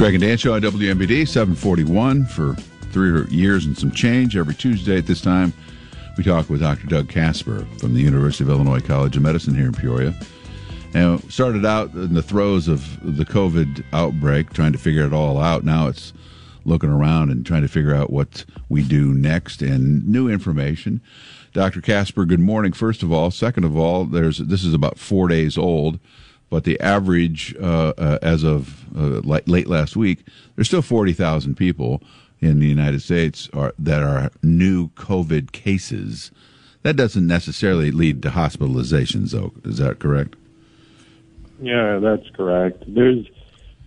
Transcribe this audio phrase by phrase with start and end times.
[0.00, 2.54] Greg and Dan Show on WMBD 741 for
[2.90, 4.34] three years and some change.
[4.34, 5.52] Every Tuesday at this time,
[6.16, 6.86] we talk with Dr.
[6.86, 10.18] Doug Casper from the University of Illinois College of Medicine here in Peoria.
[10.94, 12.80] And started out in the throes of
[13.14, 15.64] the COVID outbreak, trying to figure it all out.
[15.64, 16.14] Now it's
[16.64, 21.02] looking around and trying to figure out what we do next and new information.
[21.52, 21.82] Dr.
[21.82, 22.72] Casper, good morning.
[22.72, 26.00] First of all, second of all, there's this is about four days old
[26.50, 32.02] but the average uh, uh, as of uh, late last week, there's still 40,000 people
[32.40, 36.30] in the United States are, that are new COVID cases.
[36.82, 39.52] That doesn't necessarily lead to hospitalizations, though.
[39.64, 40.34] Is that correct?
[41.60, 42.84] Yeah, that's correct.
[42.86, 43.26] There's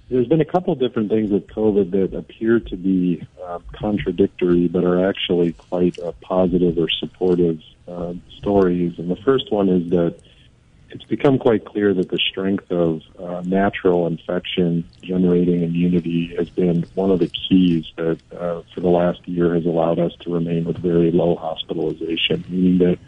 [0.10, 4.84] there's been a couple different things with COVID that appear to be uh, contradictory, but
[4.84, 9.00] are actually quite uh, positive or supportive uh, stories.
[9.00, 10.16] And the first one is that
[10.94, 16.84] it's become quite clear that the strength of uh, natural infection generating immunity has been
[16.94, 20.66] one of the keys that uh, for the last year has allowed us to remain
[20.66, 23.00] with very low hospitalization, meaning that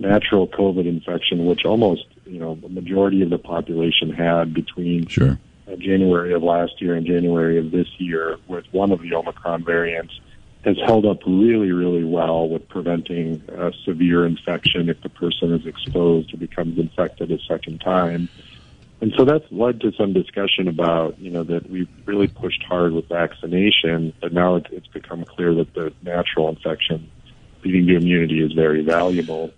[0.00, 5.38] natural COVID infection, which almost, you know, the majority of the population had between sure.
[5.78, 10.18] January of last year and January of this year with one of the Omicron variants,
[10.64, 15.66] has held up really, really well with preventing uh, severe infection if the person is
[15.66, 18.28] exposed or becomes infected a second time.
[19.00, 22.92] And so that's led to some discussion about, you know, that we've really pushed hard
[22.92, 27.10] with vaccination, but now it's become clear that the natural infection
[27.64, 29.50] leading to immunity is very valuable.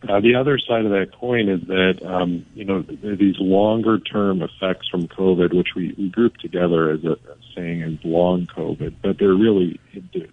[0.00, 4.88] The other side of that coin is that um, you know these longer term effects
[4.88, 9.18] from COVID, which we, we group together as a, a saying as long COVID, but
[9.18, 9.80] they're really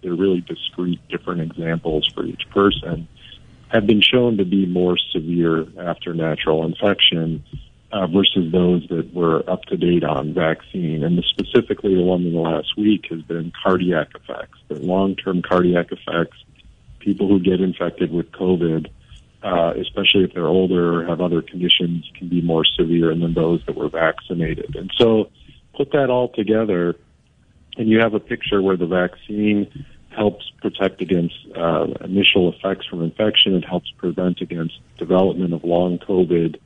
[0.02, 3.08] they're really discrete, different examples for each person,
[3.68, 7.42] have been shown to be more severe after natural infection
[7.90, 11.02] uh, versus those that were up to date on vaccine.
[11.02, 15.16] And the, specifically, the one in the last week has been cardiac effects, the long
[15.16, 16.36] term cardiac effects,
[17.00, 18.90] people who get infected with COVID
[19.42, 23.64] uh, especially if they're older or have other conditions, can be more severe than those
[23.66, 24.76] that were vaccinated.
[24.76, 25.30] And so
[25.76, 26.96] put that all together,
[27.76, 29.86] and you have a picture where the vaccine
[30.16, 33.54] helps protect against uh, initial effects from infection.
[33.54, 36.58] It helps prevent against development of long COVID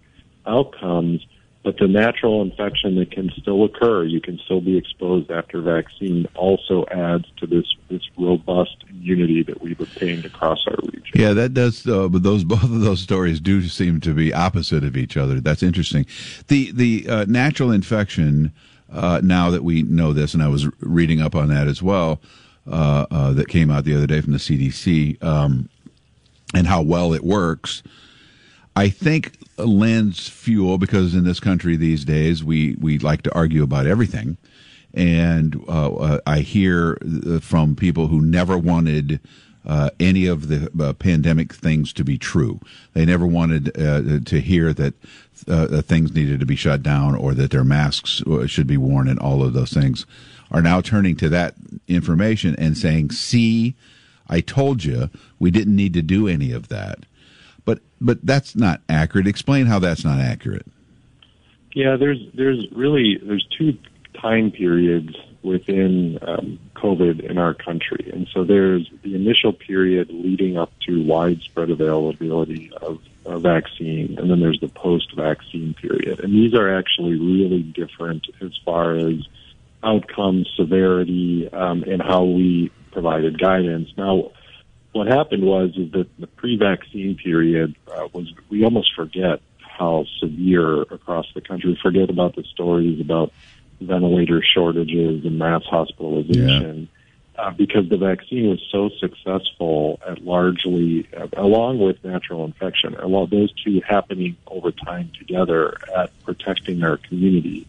[0.47, 1.27] outcomes.
[1.63, 6.27] But the natural infection that can still occur, you can still be exposed after vaccine,
[6.35, 11.13] also adds to this this robust immunity that we've obtained across our region.
[11.15, 11.87] Yeah, that does.
[11.87, 15.39] Uh, but those both of those stories do seem to be opposite of each other.
[15.39, 16.07] That's interesting.
[16.49, 18.53] The the uh, natural infection.
[18.93, 22.21] Uh, now that we know this, and I was reading up on that as well,
[22.69, 25.69] uh, uh, that came out the other day from the CDC, um,
[26.55, 27.85] and how well it works.
[28.81, 33.63] I think lends fuel because in this country these days we, we like to argue
[33.63, 34.39] about everything.
[34.95, 36.97] And uh, uh, I hear
[37.27, 39.21] uh, from people who never wanted
[39.67, 42.59] uh, any of the uh, pandemic things to be true.
[42.95, 44.95] They never wanted uh, to hear that
[45.85, 49.43] things needed to be shut down or that their masks should be worn and all
[49.43, 50.07] of those things
[50.51, 51.55] are now turning to that
[51.87, 53.75] information and saying, see,
[54.27, 57.05] I told you we didn't need to do any of that
[58.01, 59.27] but that's not accurate.
[59.27, 60.67] Explain how that's not accurate.
[61.75, 63.79] Yeah, there's there's really there's two
[64.21, 70.59] time periods within um, COVID in our country, and so there's the initial period leading
[70.59, 76.55] up to widespread availability of a vaccine, and then there's the post-vaccine period, and these
[76.55, 79.27] are actually really different as far as
[79.83, 83.89] outcome severity um, and how we provided guidance.
[83.97, 84.33] Now,
[84.93, 90.83] what happened was is that the pre-vaccine period uh, was we almost forget how severe
[90.83, 91.71] across the country.
[91.71, 93.33] We forget about the stories about
[93.81, 96.89] ventilator shortages and mass hospitalization.
[96.93, 96.97] Yeah.
[97.39, 103.29] Uh, because the vaccine was so successful at largely, uh, along with natural infection, along
[103.31, 107.67] those two happening over time together at protecting our community.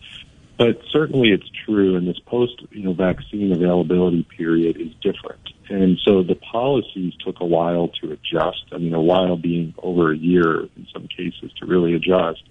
[0.57, 5.41] But certainly it's true and this post, you know, vaccine availability period is different.
[5.69, 8.65] And so the policies took a while to adjust.
[8.71, 12.43] I mean, a while being over a year in some cases to really adjust.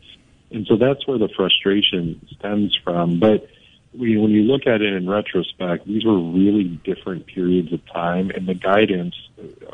[0.51, 3.21] And so that's where the frustration stems from.
[3.21, 3.49] But
[3.93, 8.31] we, when you look at it in retrospect, these were really different periods of time,
[8.31, 9.15] and the guidance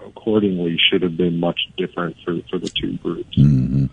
[0.06, 3.36] accordingly should have been much different for, for the two groups.
[3.36, 3.86] Mm-hmm.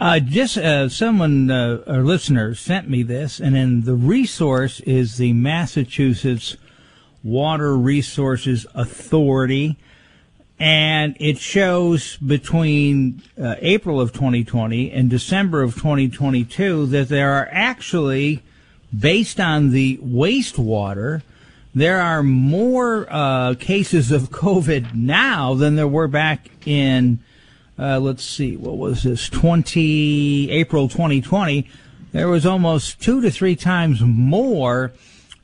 [0.00, 5.16] Uh, just uh, someone, uh, a listener, sent me this, and then the resource is
[5.16, 6.56] the Massachusetts
[7.24, 9.76] Water Resources Authority,
[10.60, 17.48] and it shows between uh, April of 2020 and December of 2022 that there are
[17.50, 18.40] actually
[18.96, 21.22] based on the wastewater,
[21.74, 27.18] there are more uh, cases of COVID now than there were back in,
[27.78, 31.68] uh, let's see, what was this, 20, April 2020.
[32.12, 34.92] There was almost two to three times more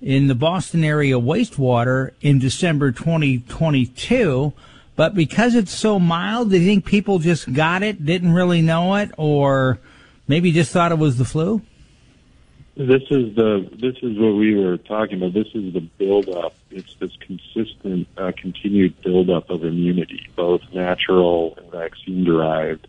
[0.00, 4.52] in the Boston area wastewater in December 2022.
[4.96, 8.94] But because it's so mild, do you think people just got it, didn't really know
[8.96, 9.78] it, or
[10.28, 11.62] maybe just thought it was the flu?
[12.76, 15.32] This is the this is what we were talking about.
[15.32, 16.54] This is the buildup.
[16.72, 22.88] It's this consistent, uh, continued buildup of immunity, both natural and vaccine derived,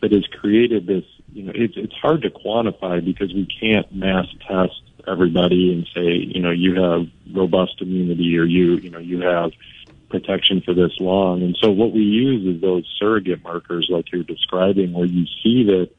[0.00, 1.04] that has created this.
[1.32, 6.12] You know, it's it's hard to quantify because we can't mass test everybody and say,
[6.12, 9.52] you know, you have robust immunity or you, you know, you have
[10.08, 11.42] protection for this long.
[11.42, 15.64] And so what we use is those surrogate markers like you're describing where you see
[15.64, 15.90] that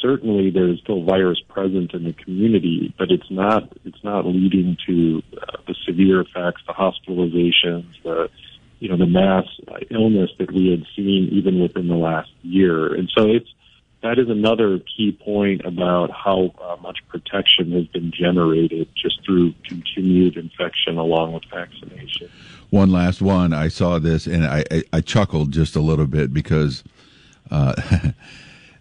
[0.00, 5.22] certainly there's still virus present in the community, but it's not it's not leading to
[5.40, 8.28] uh, the severe effects, the hospitalizations, the
[8.78, 9.44] you know the mass
[9.90, 12.94] illness that we had seen even within the last year.
[12.94, 13.48] And so it's
[14.02, 19.54] that is another key point about how uh, much protection has been generated just through
[19.66, 22.30] continued infection along with vaccination.
[22.70, 23.52] One last one.
[23.52, 26.84] I saw this and I, I, I chuckled just a little bit because
[27.50, 27.74] uh,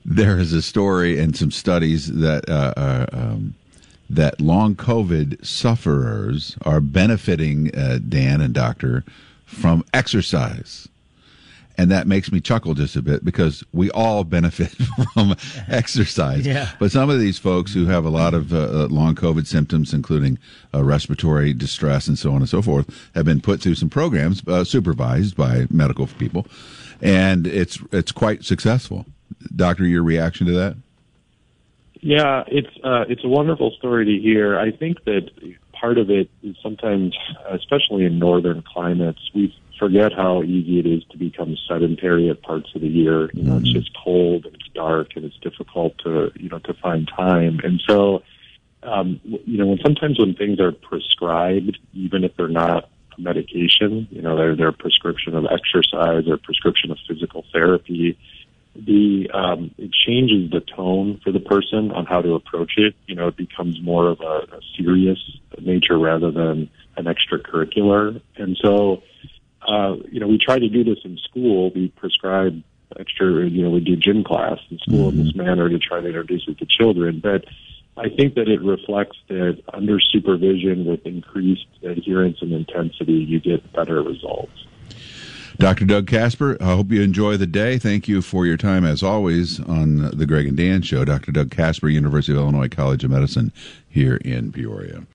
[0.05, 3.55] there is a story and some studies that uh, uh, um,
[4.07, 9.03] that long COVID sufferers are benefiting uh, Dan and Doctor
[9.45, 10.87] from exercise.
[11.77, 14.69] And that makes me chuckle just a bit because we all benefit
[15.13, 15.35] from
[15.67, 16.45] exercise.
[16.45, 16.69] Yeah.
[16.79, 19.93] But some of these folks who have a lot of uh, uh, long COVID symptoms,
[19.93, 20.37] including
[20.73, 24.41] uh, respiratory distress and so on and so forth, have been put through some programs
[24.47, 26.47] uh, supervised by medical people,
[27.01, 29.05] and it's it's quite successful.
[29.55, 30.75] Doctor, your reaction to that?
[32.01, 34.59] Yeah, it's uh, it's a wonderful story to hear.
[34.59, 35.29] I think that
[35.73, 37.17] part of it is sometimes,
[37.49, 42.69] especially in northern climates, we forget how easy it is to become sedentary at parts
[42.75, 43.31] of the year.
[43.33, 43.65] You know, mm-hmm.
[43.65, 47.59] it's just cold and it's dark and it's difficult to you know to find time.
[47.63, 48.21] And so,
[48.83, 54.21] um, you know, when sometimes when things are prescribed, even if they're not medication, you
[54.21, 58.17] know, they're their prescription of exercise or prescription of physical therapy
[58.75, 62.95] the um, it changes the tone for the person on how to approach it.
[63.07, 65.19] You know, it becomes more of a, a serious
[65.59, 68.21] nature rather than an extracurricular.
[68.35, 69.03] And so,
[69.67, 71.71] uh, you know, we try to do this in school.
[71.73, 72.61] We prescribe
[72.99, 75.19] extra, you know, we do gym class in school mm-hmm.
[75.19, 75.45] in this mm-hmm.
[75.45, 77.19] manner to try to introduce it to children.
[77.19, 77.45] But
[77.97, 83.71] I think that it reflects that under supervision with increased adherence and intensity, you get
[83.71, 84.65] better results.
[85.57, 85.85] Dr.
[85.85, 87.77] Doug Casper, I hope you enjoy the day.
[87.77, 91.05] Thank you for your time, as always, on the Greg and Dan Show.
[91.05, 91.31] Dr.
[91.31, 93.53] Doug Casper, University of Illinois College of Medicine,
[93.87, 95.05] here in Peoria.